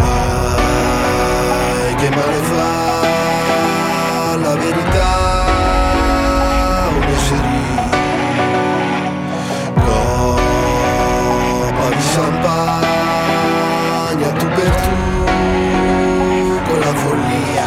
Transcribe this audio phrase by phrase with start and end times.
[0.00, 2.72] Ah, che male fa
[4.36, 5.10] la verità,
[6.96, 7.56] un essere
[9.84, 14.96] coppa di champagne, tu per tu,
[16.68, 17.66] con la follia.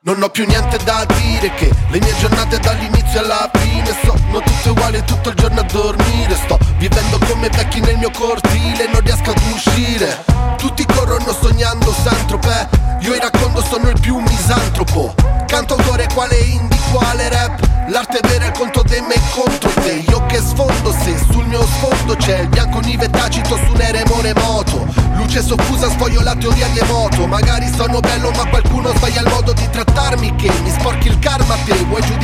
[0.00, 4.68] Non ho più niente da dire che le mie giornate dall'inizio alla fine sono tutte
[4.70, 6.34] uguali tutto il giorno a dormire.
[6.34, 10.24] Sto vivendo come vecchi nel mio cortile, non riesco ad uscire.
[10.56, 12.68] Tutti corrono sognando Santrope,
[13.00, 15.14] io i racconto sono il più misantropo.
[15.46, 17.60] Canto autore quale indie, quale rap?
[17.88, 20.04] L'arte vera è il conto dei me contro te.
[20.08, 24.32] Io che sfondo se sul mio sfondo c'è il bianco nive tacito su un eremone
[24.34, 24.86] moto.
[25.14, 29.54] Luce soffusa sfoglio la teoria di moto Magari sono bello ma qualcuno sbaglia il modo
[29.54, 31.74] di trattarmi Che mi sporchi il karma te.
[31.88, 32.15] Vuoi Mentre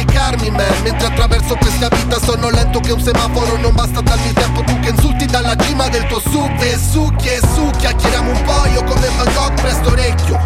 [1.82, 4.62] questa vita sono lento che un semaforo Non basta darmi tempo.
[4.62, 8.66] Tu che insulti dalla cima del tuo sub E succhi e su chiacchieriamo un po'
[8.72, 10.41] Io come Van Gogh presto orecchio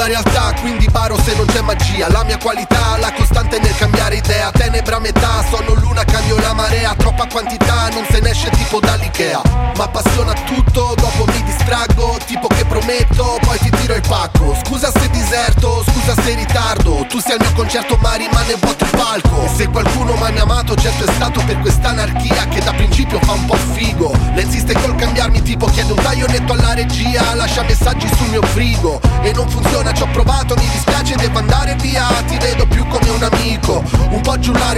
[0.00, 2.08] la realtà, quindi paro se non c'è magia.
[2.08, 4.50] La mia qualità, la costante nel cambiare idea.
[4.50, 6.94] Tenebra metà, sono luna, cambio la marea.
[6.94, 9.42] Troppa quantità, non se ne esce tipo dall'Ikea.
[9.76, 12.18] Ma appassiona tutto, dopo mi distraggo.
[12.24, 14.56] Tipo che prometto, poi ti tiro il pacco.
[14.64, 17.04] Scusa se diserto, scusa se ritardo.
[17.06, 19.44] Tu sei al mio concerto ma rimane vuoto il palco.
[19.44, 23.20] E se qualcuno mi ha amato, certo è stato per questa anarchia Che da principio
[23.20, 24.14] fa un po' figo.
[24.34, 27.34] Lei insiste col cambiarmi tipo chiedo un taglio netto alla regia.
[27.34, 29.79] Lascia messaggi sul mio frigo E non funziona,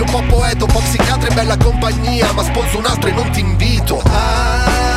[0.01, 3.31] Un po' poeta, un po' psichiatra e bella compagnia Ma sposo un altro e non
[3.31, 3.99] ti invito.
[3.99, 4.92] Fa